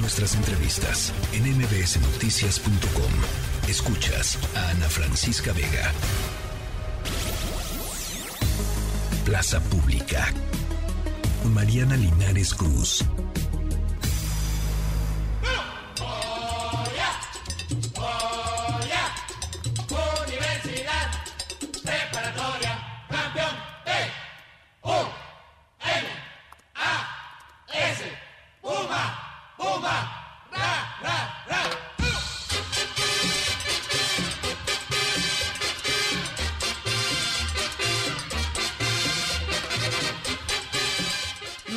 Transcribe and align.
Nuestras 0.00 0.36
entrevistas 0.36 1.12
en 1.32 1.58
mbsnoticias.com. 1.58 3.68
Escuchas 3.68 4.38
a 4.54 4.70
Ana 4.70 4.88
Francisca 4.88 5.52
Vega. 5.52 5.92
Plaza 9.24 9.60
Pública. 9.60 10.32
Mariana 11.52 11.96
Linares 11.96 12.54
Cruz. 12.54 13.04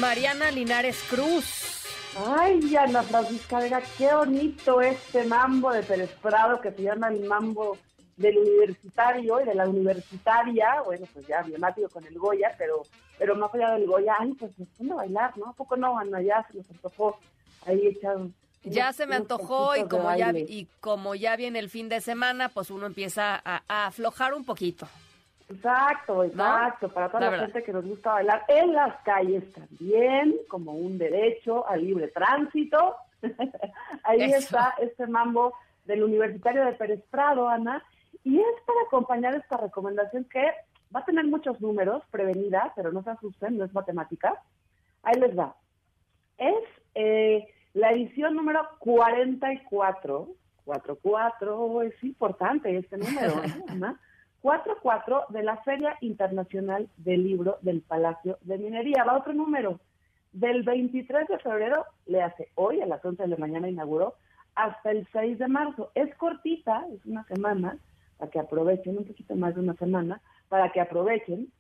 Mariana 0.02 0.50
Linares 0.50 1.00
Cruz. 1.08 1.86
Ay, 2.28 2.76
Ana 2.76 3.04
Francisca 3.04 3.60
Vega, 3.60 3.84
qué 4.00 4.12
bonito 4.12 4.82
este 4.82 5.24
mambo 5.26 5.72
de 5.72 5.84
Pérez 5.84 6.10
Prado 6.20 6.60
que 6.60 6.72
se 6.72 6.82
llama 6.82 7.10
el 7.10 7.24
mambo 7.26 7.78
del 8.18 8.40
universitario 8.40 9.40
y 9.42 9.46
de 9.46 9.54
la 9.54 9.70
universitaria, 9.70 10.82
bueno, 10.84 11.06
pues 11.14 11.28
ya 11.28 11.42
emblemático 11.42 11.88
con 11.90 12.04
el 12.08 12.18
Goya, 12.18 12.52
pero 12.58 12.82
pero 13.20 13.36
más 13.36 13.54
allá 13.54 13.74
del 13.74 13.86
Goya, 13.86 14.16
ay, 14.20 14.34
pues 14.34 14.52
me 14.80 14.92
a 14.92 14.96
bailar, 14.96 15.38
¿no? 15.38 15.50
¿A 15.50 15.54
poco 15.54 15.78
no, 15.78 16.00
Ana? 16.00 16.20
Ya 16.20 16.44
se 16.50 16.58
nos 16.58 16.72
antojó 16.72 17.20
ahí 17.68 17.86
echar 17.86 18.18
ya 18.64 18.94
se 18.94 19.06
me 19.06 19.16
antojó 19.16 19.76
y 19.76 19.88
como 19.88 20.16
ya 20.16 20.32
y 20.32 20.68
como 20.80 21.14
ya 21.14 21.36
viene 21.36 21.60
el 21.60 21.70
fin 21.70 21.90
de 21.90 22.02
semana, 22.02 22.50
pues 22.50 22.72
uno 22.72 22.88
empieza 22.88 23.40
a 23.44 23.86
aflojar 23.86 24.34
un 24.34 24.46
poquito. 24.46 24.88
Exacto, 25.52 26.24
exacto, 26.24 26.90
para 26.90 27.10
toda 27.10 27.30
la, 27.30 27.40
gente 27.40 27.64
que 27.64 27.74
nos 27.74 27.86
gusta 27.86 28.14
bailar 28.14 28.46
en 28.48 28.74
las 28.74 28.96
calles 29.04 29.52
también, 29.54 30.36
como 30.48 30.74
un 30.74 30.98
derecho 30.98 31.68
al 31.68 31.82
libre 31.82 32.08
tránsito. 32.08 32.96
Ahí 34.04 34.24
está 34.32 34.76
este 34.80 35.08
mambo 35.08 35.54
del 35.86 36.04
Universitario 36.04 36.66
de 36.66 36.74
Pérez 36.74 37.04
Prado, 37.10 37.50
Ana, 37.50 37.84
y 38.24 38.40
es 38.40 38.62
para 38.66 38.82
acompañar 38.88 39.36
esta 39.36 39.58
recomendación 39.58 40.26
que 40.26 40.52
va 40.96 41.02
a 41.02 41.06
tener 41.06 41.26
muchos 41.26 41.60
números, 41.60 42.04
prevenida, 42.12 42.72
pero 42.76 42.92
no 42.92 43.04
se 43.04 43.12
asusten, 43.12 43.58
no 43.58 43.66
es 43.66 43.74
matemática. 43.74 44.42
Ahí 45.04 45.20
les 45.20 45.38
va. 45.38 45.56
Es 46.38 46.64
eh, 46.96 47.48
la 47.74 47.92
edición 47.92 48.36
número 48.36 48.68
44, 48.80 50.30
44, 50.66 51.82
es 51.82 52.04
importante 52.04 52.78
este 52.78 52.98
número, 52.98 53.42
¿no? 53.76 53.98
4-4 54.42 55.28
de 55.30 55.44
la 55.44 55.58
Feria 55.58 55.98
Internacional 56.02 56.90
del 56.98 57.24
Libro 57.24 57.58
del 57.62 57.82
Palacio 57.82 58.38
de 58.42 58.58
Minería. 58.58 59.04
Va 59.04 59.18
otro 59.18 59.34
número. 59.34 59.80
Del 60.34 60.64
23 60.64 61.28
de 61.28 61.40
febrero, 61.40 61.86
le 62.06 62.22
hace 62.22 62.50
hoy, 62.56 62.82
a 62.82 62.86
las 62.86 63.04
11 63.04 63.24
de 63.24 63.30
la 63.30 63.38
mañana 63.38 63.70
inauguró, 63.70 64.16
hasta 64.56 64.92
el 64.92 65.08
6 65.12 65.38
de 65.40 65.48
marzo. 65.48 65.92
Es 65.94 66.16
cortita, 66.16 66.86
es 66.94 67.06
una 67.06 67.24
semana, 67.26 67.78
para 68.18 68.32
que 68.32 68.40
aprovechen, 68.40 68.98
un 68.98 69.06
poquito 69.06 69.36
más 69.36 69.56
de 69.56 69.62
una 69.62 69.76
semana, 69.76 70.22
para 70.48 70.72
que 70.72 70.80
aprovechen. 70.80 71.52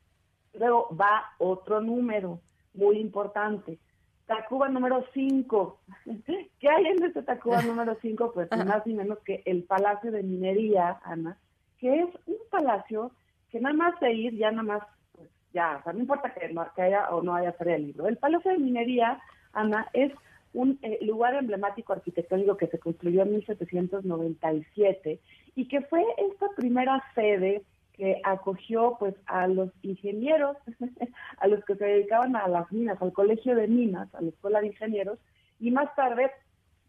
Luego 0.54 0.90
va 0.96 1.24
otro 1.38 1.82
número 1.82 2.40
muy 2.74 2.98
importante. 2.98 3.78
Tacuba 4.26 4.70
número 4.70 5.04
5. 5.14 5.80
¿Qué 6.60 6.70
hay 6.70 6.86
en 6.86 7.04
este 7.04 7.22
Tacuba 7.24 7.62
número 7.62 7.98
5? 8.02 8.32
Pues 8.34 8.50
más 8.66 8.86
ni 8.88 8.94
menos 8.94 9.20
que 9.20 9.44
el 9.46 9.64
Palacio 9.64 10.12
de 10.12 10.24
Minería, 10.24 11.00
Ana, 11.04 11.38
que 11.82 12.02
es 12.02 12.10
un 12.28 12.38
palacio 12.50 13.12
que 13.50 13.60
nada 13.60 13.76
más 13.76 14.00
de 14.00 14.14
ir, 14.14 14.38
ya 14.38 14.52
nada 14.52 14.64
más, 14.64 14.84
pues 15.14 15.28
ya, 15.52 15.78
o 15.80 15.84
sea, 15.84 15.94
no 15.94 16.00
importa 16.00 16.34
que, 16.34 16.56
haya 16.82 17.10
o 17.10 17.22
no 17.22 17.36
haya 17.36 17.52
feria 17.54 17.74
del 17.74 17.88
libro. 17.88 18.08
El 18.08 18.18
Palacio 18.18 18.52
de 18.52 18.60
Minería, 18.60 19.20
Ana, 19.52 19.90
es 19.92 20.14
un 20.54 20.80
eh, 20.84 21.00
lugar 21.02 21.34
emblemático 21.36 21.92
arquitectónico 21.92 22.56
que 22.56 22.68
se 22.68 22.80
construyó 22.80 23.24
en 23.24 23.32
1797 23.32 25.20
y 25.56 25.68
que 25.68 25.82
fue 25.82 26.06
esta 26.18 26.48
primera 26.56 27.04
sede 27.16 27.64
que 27.94 28.22
acogió 28.24 28.98
pues 29.00 29.16
a 29.26 29.48
los 29.48 29.72
ingenieros, 29.82 30.58
a 31.38 31.48
los 31.48 31.66
que 31.66 31.76
se 31.76 31.86
dedicaban 31.86 32.36
a 32.36 32.48
las 32.48 32.72
minas, 32.72 33.02
al 33.02 33.12
colegio 33.12 33.56
de 33.56 33.68
minas, 33.68 34.14
a 34.14 34.22
la 34.22 34.30
escuela 34.30 34.62
de 34.62 34.68
ingenieros, 34.68 35.20
y 35.60 35.72
más 35.72 35.94
tarde 35.96 36.32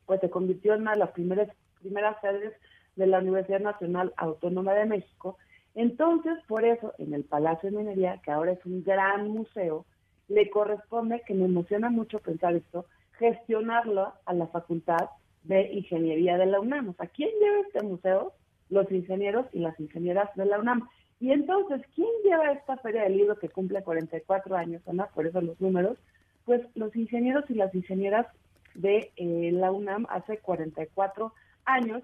pues 0.06 0.21
se 0.21 0.31
convirtió 0.31 0.75
en 0.75 0.83
una 0.83 0.93
de 0.93 0.99
las 0.99 1.11
primeras, 1.11 1.49
primeras 1.81 2.21
sedes 2.21 2.53
de 2.97 3.07
la 3.07 3.19
Universidad 3.19 3.61
Nacional 3.61 4.13
Autónoma 4.17 4.75
de 4.75 4.87
México. 4.87 5.39
Entonces, 5.75 6.39
por 6.47 6.65
eso, 6.65 6.93
en 6.99 7.15
el 7.15 7.25
Palacio 7.25 7.71
de 7.71 7.77
Minería, 7.77 8.21
que 8.25 8.31
ahora 8.31 8.53
es 8.53 8.65
un 8.67 8.83
gran 8.83 9.29
museo, 9.29 9.87
le 10.29 10.51
corresponde, 10.51 11.23
que 11.27 11.35
me 11.35 11.47
emociona 11.47 11.91
mucho 11.91 12.19
pensar 12.19 12.55
esto, 12.55 12.87
gestionarlo 13.19 14.13
a 14.25 14.35
la 14.35 14.47
Facultad 14.49 15.11
de 15.45 15.73
Ingeniería 15.73 16.37
de 16.37 16.47
la 16.47 16.61
UNAM. 16.61 16.91
O 16.91 16.95
sea, 16.95 17.07
¿quién 17.07 17.31
lleva 17.41 17.61
este 17.61 17.83
museo? 17.83 18.33
Los 18.69 18.91
ingenieros 18.91 19.47
y 19.53 19.61
las 19.61 19.79
ingenieras 19.81 20.35
de 20.37 20.47
la 20.47 20.59
UNAM. 20.59 20.89
Y 21.21 21.33
entonces, 21.33 21.83
¿quién 21.95 22.09
lleva 22.25 22.53
esta 22.53 22.77
feria 22.79 23.03
del 23.03 23.17
libro 23.17 23.39
que 23.39 23.49
cumple 23.49 23.83
44 23.83 24.57
años, 24.57 24.83
Ana? 24.87 25.07
Por 25.15 25.27
eso 25.27 25.41
los 25.41 25.61
números. 25.61 25.99
Pues 26.45 26.63
los 26.75 26.95
ingenieros 26.97 27.49
y 27.49 27.55
las 27.55 27.75
ingenieras 27.75 28.27
de 28.75 29.13
eh, 29.17 29.51
la 29.53 29.71
UNAM 29.71 30.07
hace 30.11 30.39
44 30.39 31.33
años 31.65 32.03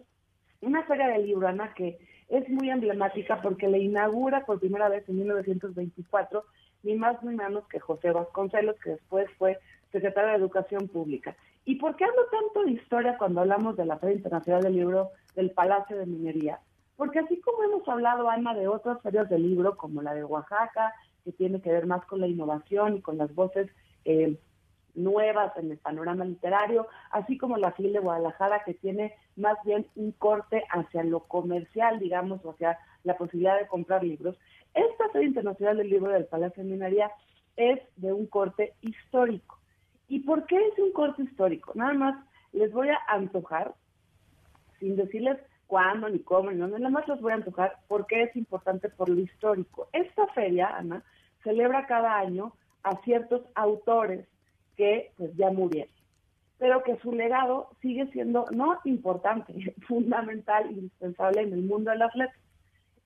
una 0.60 0.84
feria 0.84 1.08
del 1.08 1.26
libro, 1.26 1.48
Ana, 1.48 1.72
que 1.74 1.98
es 2.28 2.48
muy 2.48 2.70
emblemática 2.70 3.40
porque 3.40 3.68
le 3.68 3.78
inaugura 3.78 4.44
por 4.44 4.60
primera 4.60 4.88
vez 4.88 5.08
en 5.08 5.18
1924 5.18 6.44
ni 6.82 6.94
más 6.94 7.22
ni 7.22 7.34
menos 7.34 7.66
que 7.68 7.80
José 7.80 8.12
Vasconcelos, 8.12 8.76
que 8.82 8.90
después 8.90 9.28
fue 9.38 9.58
secretario 9.90 10.30
de 10.30 10.36
Educación 10.36 10.88
Pública. 10.88 11.36
¿Y 11.64 11.76
por 11.76 11.96
qué 11.96 12.04
hablo 12.04 12.22
tanto 12.30 12.64
de 12.64 12.72
historia 12.72 13.18
cuando 13.18 13.40
hablamos 13.40 13.76
de 13.76 13.84
la 13.84 13.98
Feria 13.98 14.16
Internacional 14.16 14.62
del 14.62 14.76
Libro 14.76 15.10
del 15.34 15.50
Palacio 15.50 15.98
de 15.98 16.06
Minería? 16.06 16.60
Porque 16.96 17.18
así 17.18 17.40
como 17.40 17.62
hemos 17.62 17.86
hablado, 17.88 18.28
Ana, 18.28 18.54
de 18.54 18.68
otras 18.68 19.00
ferias 19.02 19.28
del 19.28 19.42
libro, 19.42 19.76
como 19.76 20.02
la 20.02 20.14
de 20.14 20.24
Oaxaca, 20.24 20.92
que 21.24 21.32
tiene 21.32 21.60
que 21.60 21.70
ver 21.70 21.86
más 21.86 22.04
con 22.06 22.20
la 22.20 22.26
innovación 22.26 22.96
y 22.96 23.00
con 23.02 23.18
las 23.18 23.34
voces 23.34 23.70
eh, 24.04 24.36
nuevas 24.98 25.56
en 25.56 25.70
el 25.70 25.78
panorama 25.78 26.24
literario, 26.24 26.86
así 27.10 27.38
como 27.38 27.56
la 27.56 27.72
FIL 27.72 27.92
de 27.92 28.00
Guadalajara, 28.00 28.62
que 28.64 28.74
tiene 28.74 29.14
más 29.36 29.56
bien 29.64 29.86
un 29.96 30.12
corte 30.12 30.64
hacia 30.70 31.02
lo 31.04 31.20
comercial, 31.20 31.98
digamos, 31.98 32.44
o 32.44 32.50
hacia 32.50 32.78
la 33.04 33.16
posibilidad 33.16 33.58
de 33.58 33.66
comprar 33.66 34.04
libros. 34.04 34.38
Esta 34.74 35.08
Feria 35.10 35.28
Internacional 35.28 35.78
del 35.78 35.90
Libro 35.90 36.12
del 36.12 36.26
Palacio 36.26 36.62
de 36.62 36.70
Minería 36.70 37.10
es 37.56 37.80
de 37.96 38.12
un 38.12 38.26
corte 38.26 38.74
histórico. 38.82 39.58
¿Y 40.08 40.20
por 40.20 40.46
qué 40.46 40.56
es 40.56 40.78
un 40.78 40.92
corte 40.92 41.22
histórico? 41.22 41.72
Nada 41.74 41.94
más 41.94 42.24
les 42.52 42.72
voy 42.72 42.88
a 42.88 42.98
antojar, 43.08 43.74
sin 44.78 44.96
decirles 44.96 45.38
cuándo, 45.66 46.08
ni 46.08 46.20
cómo, 46.20 46.50
ni 46.50 46.58
dónde, 46.58 46.78
nada 46.78 46.90
más 46.90 47.06
les 47.08 47.20
voy 47.20 47.32
a 47.32 47.36
antojar 47.36 47.76
porque 47.88 48.22
es 48.22 48.36
importante 48.36 48.88
por 48.88 49.08
lo 49.08 49.20
histórico. 49.20 49.88
Esta 49.92 50.26
feria, 50.28 50.68
Ana, 50.68 51.02
celebra 51.42 51.86
cada 51.86 52.18
año 52.18 52.52
a 52.82 52.96
ciertos 53.02 53.42
autores 53.54 54.26
que 54.78 55.10
pues 55.18 55.36
ya 55.36 55.50
murieron, 55.50 55.92
pero 56.56 56.82
que 56.84 56.96
su 56.98 57.12
legado 57.12 57.68
sigue 57.82 58.06
siendo 58.12 58.46
no 58.52 58.78
importante, 58.84 59.74
fundamental, 59.86 60.70
indispensable 60.70 61.42
en 61.42 61.52
el 61.52 61.62
mundo 61.62 61.90
de 61.90 61.98
las 61.98 62.14
letras. 62.14 62.40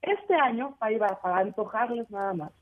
Este 0.02 0.34
año, 0.34 0.76
para, 0.78 1.20
para 1.20 1.38
antojarles 1.38 2.08
nada 2.10 2.34
más, 2.34 2.52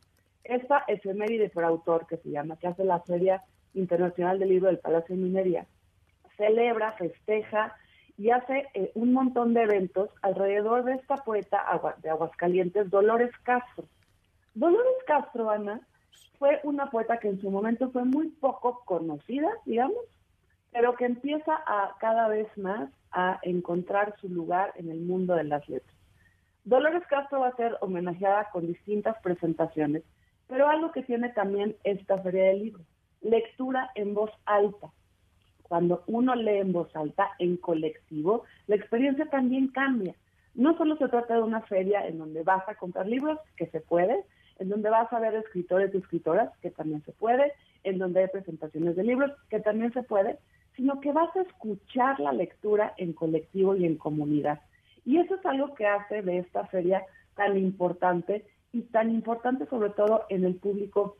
esta 0.44 0.84
efeméride 0.88 1.50
por 1.50 1.64
autor 1.64 2.06
que 2.06 2.16
se 2.18 2.30
llama, 2.30 2.56
que 2.56 2.68
hace 2.68 2.84
la 2.84 3.00
Feria 3.00 3.42
Internacional 3.74 4.38
del 4.38 4.50
Libro 4.50 4.68
del 4.68 4.78
Palacio 4.78 5.16
de 5.16 5.22
Minería, 5.22 5.66
celebra, 6.36 6.92
festeja 6.92 7.76
y 8.16 8.30
hace 8.30 8.66
eh, 8.74 8.92
un 8.94 9.12
montón 9.12 9.54
de 9.54 9.62
eventos 9.62 10.10
alrededor 10.22 10.84
de 10.84 10.94
esta 10.94 11.16
poeta 11.16 11.62
de 12.02 12.10
Aguascalientes, 12.10 12.90
Dolores 12.90 13.30
Castro. 13.42 13.84
Dolores 14.54 15.04
Castro, 15.06 15.50
Ana, 15.50 15.80
fue 16.38 16.60
una 16.64 16.90
poeta 16.90 17.18
que 17.18 17.28
en 17.28 17.40
su 17.40 17.50
momento 17.50 17.90
fue 17.90 18.04
muy 18.04 18.28
poco 18.28 18.82
conocida, 18.84 19.50
digamos, 19.66 19.98
pero 20.72 20.94
que 20.94 21.04
empieza 21.04 21.54
a 21.66 21.96
cada 22.00 22.28
vez 22.28 22.46
más 22.56 22.90
a 23.12 23.38
encontrar 23.42 24.14
su 24.20 24.28
lugar 24.28 24.72
en 24.76 24.90
el 24.90 25.00
mundo 25.00 25.34
de 25.34 25.44
las 25.44 25.68
letras. 25.68 25.94
Dolores 26.64 27.02
Castro 27.08 27.40
va 27.40 27.48
a 27.48 27.56
ser 27.56 27.76
homenajeada 27.80 28.50
con 28.50 28.66
distintas 28.66 29.16
presentaciones, 29.22 30.02
pero 30.46 30.68
algo 30.68 30.92
que 30.92 31.02
tiene 31.02 31.30
también 31.30 31.76
esta 31.84 32.18
feria 32.18 32.44
del 32.44 32.62
libro, 32.64 32.84
lectura 33.20 33.90
en 33.94 34.14
voz 34.14 34.30
alta. 34.44 34.90
Cuando 35.62 36.02
uno 36.06 36.34
lee 36.34 36.58
en 36.58 36.72
voz 36.72 36.94
alta, 36.96 37.30
en 37.38 37.56
colectivo, 37.56 38.44
la 38.66 38.76
experiencia 38.76 39.26
también 39.26 39.68
cambia. 39.68 40.14
No 40.54 40.76
solo 40.76 40.96
se 40.96 41.08
trata 41.08 41.34
de 41.34 41.42
una 41.42 41.60
feria 41.62 42.06
en 42.06 42.18
donde 42.18 42.42
vas 42.42 42.68
a 42.68 42.74
comprar 42.74 43.06
libros, 43.06 43.38
que 43.56 43.66
se 43.66 43.80
puede, 43.80 44.24
en 44.60 44.68
donde 44.68 44.90
vas 44.90 45.12
a 45.12 45.18
ver 45.18 45.34
escritores 45.34 45.92
y 45.92 45.98
escritoras, 45.98 46.50
que 46.60 46.70
también 46.70 47.02
se 47.04 47.12
puede, 47.12 47.52
en 47.82 47.98
donde 47.98 48.20
hay 48.20 48.28
presentaciones 48.28 48.94
de 48.94 49.02
libros, 49.02 49.32
que 49.48 49.58
también 49.58 49.92
se 49.92 50.02
puede, 50.02 50.38
sino 50.76 51.00
que 51.00 51.12
vas 51.12 51.34
a 51.34 51.40
escuchar 51.40 52.20
la 52.20 52.32
lectura 52.32 52.94
en 52.98 53.14
colectivo 53.14 53.74
y 53.74 53.86
en 53.86 53.96
comunidad. 53.96 54.60
Y 55.06 55.18
eso 55.18 55.34
es 55.34 55.46
algo 55.46 55.74
que 55.74 55.86
hace 55.86 56.22
de 56.22 56.38
esta 56.38 56.66
feria 56.66 57.02
tan 57.36 57.56
importante 57.56 58.44
y 58.72 58.82
tan 58.82 59.10
importante 59.10 59.66
sobre 59.66 59.90
todo 59.90 60.26
en 60.28 60.44
el 60.44 60.56
público 60.56 61.16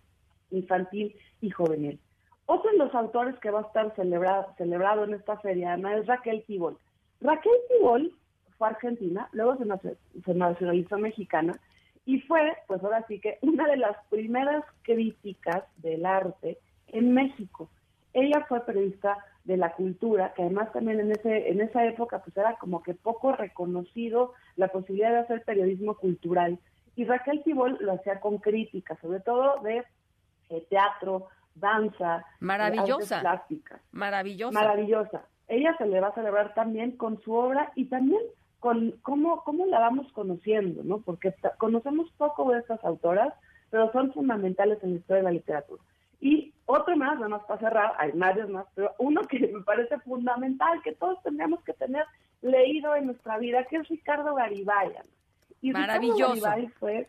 infantil 0.50 1.16
y 1.40 1.50
juvenil. 1.50 1.98
Otro 2.44 2.70
de 2.72 2.76
los 2.76 2.94
autores 2.94 3.38
que 3.38 3.50
va 3.50 3.60
a 3.60 3.66
estar 3.66 3.94
celebrado, 3.96 4.52
celebrado 4.58 5.04
en 5.04 5.14
esta 5.14 5.38
feria, 5.38 5.72
Ana, 5.72 5.96
es 5.96 6.06
Raquel 6.06 6.44
Tibol. 6.46 6.76
Raquel 7.22 7.52
Tibol 7.69 8.12
fue 8.58 8.69
argentina, 8.69 9.28
luego 9.32 9.56
se 9.56 10.34
nacionalizó 10.34 10.98
mexicana 10.98 11.58
y 12.10 12.20
fue, 12.22 12.56
pues 12.66 12.82
ahora 12.82 13.04
sí 13.06 13.20
que, 13.20 13.38
una 13.42 13.68
de 13.68 13.76
las 13.76 13.96
primeras 14.08 14.64
críticas 14.82 15.62
del 15.76 16.04
arte 16.04 16.58
en 16.88 17.14
México. 17.14 17.70
Ella 18.12 18.44
fue 18.48 18.66
periodista 18.66 19.16
de 19.44 19.56
la 19.56 19.72
cultura, 19.74 20.32
que 20.34 20.42
además 20.42 20.72
también 20.72 20.98
en 20.98 21.12
ese 21.12 21.50
en 21.50 21.60
esa 21.60 21.86
época 21.86 22.18
pues 22.18 22.36
era 22.36 22.56
como 22.56 22.82
que 22.82 22.94
poco 22.94 23.32
reconocido 23.32 24.34
la 24.56 24.68
posibilidad 24.68 25.12
de 25.12 25.18
hacer 25.20 25.44
periodismo 25.44 25.94
cultural. 25.94 26.58
Y 26.96 27.04
Raquel 27.04 27.44
Tibol 27.44 27.78
lo 27.80 27.92
hacía 27.92 28.18
con 28.18 28.38
crítica, 28.38 28.98
sobre 29.00 29.20
todo 29.20 29.60
de 29.62 29.84
eh, 30.48 30.66
teatro, 30.68 31.28
danza, 31.54 32.26
maravillosa, 32.40 33.20
plásticas. 33.20 33.80
Maravillosa. 33.92 34.52
Maravillosa. 34.52 35.22
Ella 35.46 35.76
se 35.78 35.86
le 35.86 36.00
va 36.00 36.08
a 36.08 36.14
celebrar 36.14 36.54
también 36.54 36.96
con 36.96 37.20
su 37.22 37.32
obra 37.32 37.70
y 37.76 37.84
también 37.84 38.20
con 38.60 38.92
cómo, 39.02 39.42
cómo 39.42 39.66
la 39.66 39.80
vamos 39.80 40.12
conociendo, 40.12 40.82
¿no? 40.84 41.00
Porque 41.00 41.34
conocemos 41.58 42.10
poco 42.18 42.52
de 42.52 42.60
estas 42.60 42.84
autoras, 42.84 43.32
pero 43.70 43.90
son 43.90 44.12
fundamentales 44.12 44.78
en 44.82 44.90
la 44.90 44.96
historia 44.96 45.22
de 45.22 45.28
la 45.28 45.32
literatura. 45.32 45.82
Y 46.20 46.52
otro 46.66 46.94
más, 46.96 47.14
nada 47.14 47.28
más 47.28 47.42
para 47.44 47.60
cerrar, 47.60 47.92
hay 47.98 48.12
varios 48.12 48.50
más, 48.50 48.66
pero 48.74 48.92
uno 48.98 49.22
que 49.22 49.38
me 49.40 49.62
parece 49.62 49.98
fundamental, 50.00 50.82
que 50.82 50.92
todos 50.92 51.20
tendríamos 51.22 51.64
que 51.64 51.72
tener 51.72 52.04
leído 52.42 52.94
en 52.94 53.06
nuestra 53.06 53.38
vida, 53.38 53.64
que 53.64 53.76
es 53.76 53.88
Ricardo 53.88 54.34
Garibay. 54.34 54.92
Y 55.62 55.72
Maravilloso. 55.72 56.34
Ricardo 56.34 56.42
Garibay 56.42 56.68
fue 56.78 57.08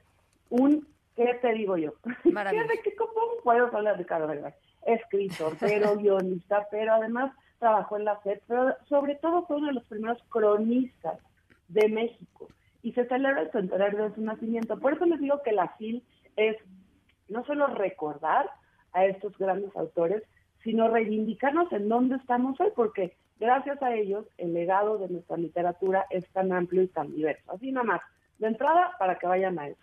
un, 0.50 0.88
¿qué 1.18 1.34
te 1.42 1.54
digo 1.54 1.76
yo? 1.76 1.94
Maravilloso. 2.32 2.70
¿Cómo 2.98 3.22
puedo 3.44 3.66
hablar 3.76 3.98
de 3.98 4.04
Ricardo 4.04 4.28
Garibay? 4.28 4.54
Escritor, 4.86 5.58
pero 5.60 5.96
guionista, 5.98 6.66
pero 6.72 6.94
además 6.94 7.34
trabajó 7.60 7.98
en 7.98 8.06
la 8.06 8.16
FED, 8.22 8.40
pero 8.48 8.76
sobre 8.88 9.16
todo 9.16 9.46
fue 9.46 9.58
uno 9.58 9.68
de 9.68 9.74
los 9.74 9.84
primeros 9.84 10.18
cronistas 10.30 11.20
de 11.74 11.90
México. 11.90 12.48
Y 12.84 12.94
se 12.94 13.06
celebra 13.06 13.42
el 13.42 13.52
centenario 13.52 14.04
de 14.04 14.16
su 14.16 14.22
nacimiento. 14.22 14.80
Por 14.80 14.94
eso 14.94 15.06
les 15.06 15.20
digo 15.20 15.42
que 15.44 15.52
la 15.52 15.70
FIL 15.78 16.04
es 16.36 16.58
no 17.30 17.46
solo 17.46 17.68
recordar, 17.68 18.50
a 18.94 19.06
estos 19.06 19.38
grandes 19.38 19.76
autores, 19.76 20.24
sino 20.64 20.90
reivindicarnos 20.90 21.72
en 21.72 21.88
dónde 21.90 22.16
estamos 22.16 22.60
hoy, 22.60 22.70
porque 22.76 23.16
gracias 23.40 23.80
a 23.82 23.96
ellos 23.96 24.26
el 24.38 24.54
legado 24.54 25.00
de 25.00 25.08
nuestra 25.10 25.38
literatura 25.38 26.06
es 26.10 26.28
tan 26.30 26.52
amplio 26.52 26.82
y 26.84 26.88
tan 26.88 27.14
diverso. 27.14 27.52
Así 27.52 27.72
nada 27.72 27.86
más, 27.86 28.02
de 28.38 28.48
entrada, 28.48 28.92
para 29.00 29.18
que 29.18 29.28
vayan 29.28 29.58
a 29.60 29.70
eso. 29.70 29.80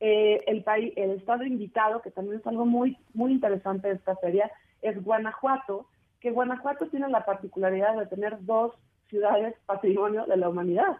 eh, 0.00 0.44
el 0.46 0.62
país, 0.62 0.92
el 0.96 1.10
estado 1.10 1.44
invitado, 1.44 2.00
que 2.02 2.10
también 2.10 2.38
es 2.38 2.46
algo 2.46 2.64
muy, 2.64 2.96
muy 3.14 3.32
interesante 3.32 3.88
de 3.88 3.94
esta 3.94 4.16
feria, 4.16 4.50
es 4.80 5.02
Guanajuato, 5.02 5.86
que 6.20 6.30
Guanajuato 6.30 6.86
tiene 6.88 7.08
la 7.08 7.24
particularidad 7.24 7.96
de 7.96 8.06
tener 8.06 8.44
dos 8.44 8.74
ciudades 9.08 9.54
patrimonio 9.66 10.24
de 10.26 10.36
la 10.36 10.48
humanidad, 10.48 10.98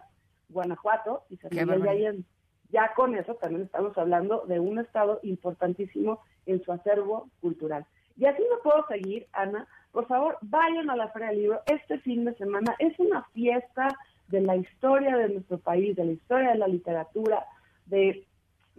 Guanajuato 0.49 1.23
y 1.29 1.37
San 1.37 1.51
Miguel 1.51 1.81
de 1.81 1.89
Allende. 1.89 2.23
Ya 2.71 2.93
con 2.93 3.15
eso 3.15 3.35
también 3.35 3.63
estamos 3.63 3.97
hablando 3.97 4.45
de 4.47 4.59
un 4.59 4.79
estado 4.79 5.19
importantísimo 5.23 6.19
en 6.45 6.61
su 6.63 6.71
acervo 6.71 7.29
cultural. 7.41 7.85
Y 8.17 8.25
así 8.25 8.43
no 8.49 8.61
puedo 8.61 8.85
seguir, 8.87 9.27
Ana. 9.31 9.67
Por 9.91 10.07
favor, 10.07 10.37
vayan 10.41 10.89
a 10.89 10.95
la 10.95 11.09
Feria 11.09 11.29
del 11.29 11.41
Libro 11.41 11.61
este 11.65 11.99
fin 11.99 12.25
de 12.25 12.35
semana. 12.35 12.75
Es 12.79 12.97
una 12.99 13.23
fiesta 13.33 13.97
de 14.27 14.41
la 14.41 14.55
historia 14.55 15.17
de 15.17 15.29
nuestro 15.29 15.57
país, 15.57 15.95
de 15.95 16.05
la 16.05 16.11
historia 16.11 16.51
de 16.51 16.57
la 16.57 16.67
literatura, 16.67 17.45
de 17.87 18.25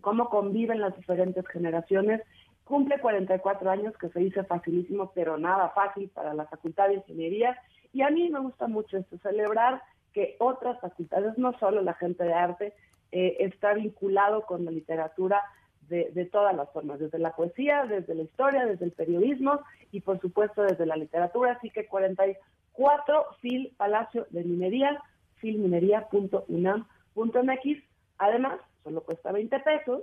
cómo 0.00 0.28
conviven 0.28 0.80
las 0.80 0.96
diferentes 0.96 1.46
generaciones. 1.48 2.22
Cumple 2.64 3.00
44 3.00 3.68
años, 3.70 3.96
que 3.98 4.08
se 4.10 4.20
dice 4.20 4.44
facilísimo, 4.44 5.10
pero 5.12 5.36
nada 5.36 5.70
fácil 5.70 6.08
para 6.10 6.32
la 6.34 6.46
Facultad 6.46 6.88
de 6.88 6.94
Ingeniería. 6.94 7.58
Y 7.92 8.02
a 8.02 8.10
mí 8.10 8.30
me 8.30 8.38
gusta 8.38 8.68
mucho 8.68 8.96
esto, 8.96 9.18
celebrar 9.18 9.82
que 10.12 10.36
otras 10.38 10.80
facultades, 10.80 11.36
no 11.36 11.58
solo 11.58 11.82
la 11.82 11.94
gente 11.94 12.22
de 12.22 12.32
arte, 12.32 12.72
eh, 13.10 13.36
está 13.40 13.74
vinculado 13.74 14.42
con 14.42 14.64
la 14.64 14.70
literatura 14.70 15.42
de, 15.90 16.10
de, 16.12 16.24
todas 16.24 16.56
las 16.56 16.72
formas, 16.72 16.98
desde 16.98 17.18
la 17.18 17.36
poesía, 17.36 17.84
desde 17.84 18.14
la 18.14 18.22
historia, 18.22 18.64
desde 18.64 18.86
el 18.86 18.92
periodismo 18.92 19.60
y 19.92 20.00
por 20.00 20.18
supuesto 20.20 20.62
desde 20.62 20.86
la 20.86 20.96
literatura. 20.96 21.52
Así 21.52 21.68
que 21.70 21.86
44 21.86 23.26
Fil 23.40 23.74
Palacio 23.76 24.26
de 24.30 24.42
Minería, 24.44 25.02
filminería.unam.mx. 25.36 27.82
Además, 28.18 28.60
solo 28.82 29.02
cuesta 29.02 29.30
20 29.32 29.60
pesos. 29.60 30.02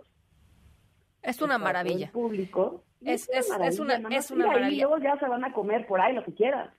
Es 1.24 1.42
una 1.42 1.58
maravilla. 1.58 2.12
público. 2.12 2.84
Es, 3.04 3.28
es, 3.30 3.50
una, 3.50 3.68
es 3.68 3.80
una, 3.80 3.96
es 4.16 4.30
una 4.32 4.48
maravilla. 4.48 4.72
Y 4.72 4.80
luego 4.82 5.00
ya 5.00 5.18
se 5.18 5.28
van 5.28 5.44
a 5.46 5.54
comer 5.54 5.88
por 5.88 6.02
ahí 6.02 6.14
lo 6.14 6.24
que 6.24 6.34
quieran. 6.34 6.70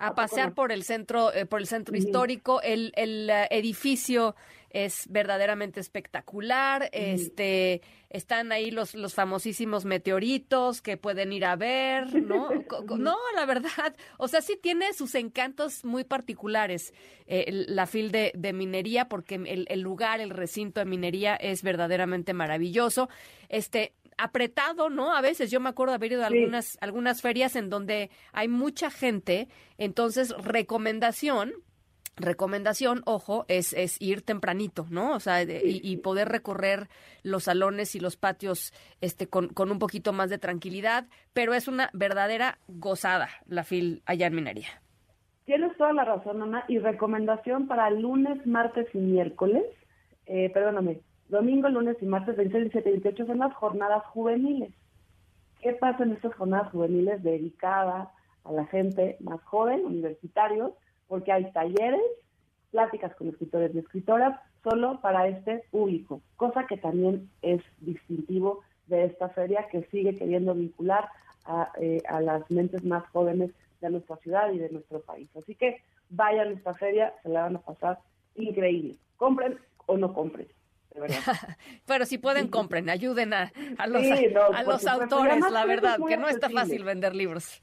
A 0.00 0.14
pasear 0.14 0.54
por 0.54 0.72
el 0.72 0.82
centro, 0.82 1.32
eh, 1.32 1.46
por 1.46 1.60
el 1.60 1.66
centro 1.66 1.96
histórico, 1.96 2.60
el, 2.62 2.92
el 2.96 3.28
eh, 3.30 3.48
edificio 3.50 4.34
es 4.70 5.06
verdaderamente 5.08 5.80
espectacular. 5.80 6.88
Este, 6.92 7.82
están 8.08 8.52
ahí 8.52 8.70
los, 8.70 8.94
los 8.94 9.14
famosísimos 9.14 9.84
meteoritos 9.84 10.80
que 10.80 10.96
pueden 10.96 11.32
ir 11.32 11.44
a 11.44 11.56
ver, 11.56 12.14
¿no? 12.22 12.50
no, 12.98 13.16
la 13.34 13.46
verdad, 13.46 13.94
o 14.16 14.28
sea, 14.28 14.40
sí 14.40 14.58
tiene 14.60 14.92
sus 14.92 15.14
encantos 15.14 15.84
muy 15.84 16.04
particulares 16.04 16.94
eh, 17.26 17.64
la 17.68 17.86
fil 17.86 18.10
de, 18.10 18.32
de, 18.34 18.52
minería, 18.52 19.08
porque 19.08 19.36
el, 19.36 19.66
el 19.68 19.80
lugar, 19.80 20.20
el 20.20 20.30
recinto 20.30 20.80
de 20.80 20.86
minería 20.86 21.36
es 21.36 21.62
verdaderamente 21.62 22.32
maravilloso. 22.32 23.08
Este, 23.48 23.92
apretado, 24.22 24.90
¿no? 24.90 25.14
A 25.14 25.20
veces 25.20 25.50
yo 25.50 25.60
me 25.60 25.68
acuerdo 25.68 25.92
de 25.92 25.96
haber 25.96 26.12
ido 26.12 26.22
a 26.22 26.26
algunas, 26.26 26.78
algunas 26.80 27.22
ferias 27.22 27.56
en 27.56 27.70
donde 27.70 28.10
hay 28.32 28.48
mucha 28.48 28.90
gente, 28.90 29.48
entonces 29.78 30.34
recomendación, 30.42 31.52
recomendación, 32.16 33.02
ojo, 33.06 33.44
es, 33.48 33.72
es 33.72 34.00
ir 34.00 34.22
tempranito, 34.22 34.86
¿no? 34.90 35.14
O 35.14 35.20
sea, 35.20 35.42
y, 35.42 35.96
poder 35.98 36.28
recorrer 36.28 36.88
los 37.22 37.44
salones 37.44 37.94
y 37.94 38.00
los 38.00 38.16
patios 38.16 38.72
este, 39.00 39.26
con, 39.26 39.48
con 39.48 39.70
un 39.70 39.78
poquito 39.78 40.12
más 40.12 40.30
de 40.30 40.38
tranquilidad, 40.38 41.06
pero 41.32 41.54
es 41.54 41.66
una 41.68 41.90
verdadera 41.92 42.58
gozada 42.68 43.28
la 43.46 43.64
FIL 43.64 44.02
allá 44.06 44.26
en 44.26 44.34
Minería. 44.34 44.68
Tienes 45.46 45.76
toda 45.76 45.92
la 45.92 46.04
razón, 46.04 46.42
Ana, 46.42 46.64
y 46.68 46.78
recomendación 46.78 47.66
para 47.66 47.90
lunes, 47.90 48.46
martes 48.46 48.86
y 48.94 48.98
miércoles, 48.98 49.64
eh, 50.26 50.50
perdóname, 50.50 51.00
Domingo, 51.30 51.68
lunes 51.68 51.96
y 52.00 52.06
martes 52.06 52.36
26, 52.36 52.72
17 52.72 52.88
y 52.88 52.92
28 52.94 53.26
son 53.26 53.38
las 53.38 53.54
jornadas 53.54 54.04
juveniles. 54.06 54.72
¿Qué 55.62 55.74
pasa 55.74 56.02
en 56.02 56.10
estas 56.12 56.34
jornadas 56.34 56.72
juveniles 56.72 57.22
dedicadas 57.22 58.08
a 58.42 58.52
la 58.52 58.66
gente 58.66 59.16
más 59.20 59.40
joven, 59.44 59.86
universitarios? 59.86 60.72
Porque 61.06 61.30
hay 61.30 61.52
talleres, 61.52 62.00
pláticas 62.72 63.14
con 63.14 63.28
escritores 63.28 63.72
y 63.72 63.78
escritoras, 63.78 64.40
solo 64.64 65.00
para 65.00 65.28
este 65.28 65.62
público, 65.70 66.20
cosa 66.34 66.66
que 66.66 66.78
también 66.78 67.30
es 67.42 67.62
distintivo 67.78 68.62
de 68.88 69.04
esta 69.04 69.28
feria 69.28 69.68
que 69.70 69.84
sigue 69.84 70.16
queriendo 70.16 70.52
vincular 70.54 71.10
a, 71.44 71.70
eh, 71.80 72.02
a 72.08 72.20
las 72.20 72.50
mentes 72.50 72.84
más 72.84 73.06
jóvenes 73.10 73.52
de 73.80 73.90
nuestra 73.90 74.16
ciudad 74.16 74.52
y 74.52 74.58
de 74.58 74.70
nuestro 74.70 75.00
país. 75.00 75.28
Así 75.36 75.54
que 75.54 75.80
vayan 76.08 76.48
a 76.48 76.52
esta 76.52 76.74
feria, 76.74 77.14
se 77.22 77.28
la 77.28 77.42
van 77.42 77.54
a 77.54 77.60
pasar 77.60 78.00
increíble. 78.34 78.96
Compren 79.16 79.58
o 79.86 79.96
no 79.96 80.12
compren. 80.12 80.48
Pero 81.86 82.06
si 82.06 82.18
pueden, 82.18 82.48
compren, 82.48 82.90
ayuden 82.90 83.32
a, 83.32 83.52
los, 83.86 84.04
a 84.54 84.62
los 84.62 84.86
autores, 84.86 85.40
la 85.50 85.64
verdad, 85.64 85.98
que 86.06 86.16
no 86.16 86.28
está 86.28 86.50
fácil 86.50 86.84
vender 86.84 87.14
libros. 87.14 87.62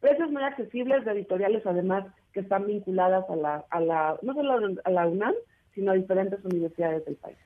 Precios 0.00 0.30
muy 0.30 0.42
accesibles 0.42 1.04
de 1.04 1.12
editoriales, 1.12 1.66
además, 1.66 2.04
que 2.32 2.40
están 2.40 2.66
vinculadas 2.66 3.24
a 3.28 3.36
la, 3.36 3.64
a 3.70 3.80
la, 3.80 4.18
no 4.22 4.34
solo 4.34 4.76
a 4.84 4.90
la 4.90 5.06
UNAM, 5.06 5.34
sino 5.74 5.92
a 5.92 5.94
diferentes 5.94 6.44
universidades 6.44 7.04
del 7.04 7.16
país. 7.16 7.36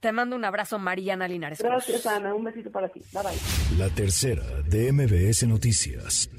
Te 0.00 0.12
mando 0.12 0.36
un 0.36 0.44
abrazo, 0.44 0.78
Mariana 0.78 1.28
Linares. 1.28 1.60
Gracias, 1.60 2.06
Ana. 2.06 2.34
Un 2.34 2.44
besito 2.44 2.70
para 2.70 2.88
ti. 2.88 3.02
Bye 3.12 3.22
bye. 3.22 3.78
La 3.78 3.94
tercera 3.94 4.42
de 4.68 4.92
MBS 4.92 5.46
Noticias. 5.46 6.30